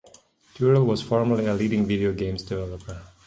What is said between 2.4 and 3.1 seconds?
developer.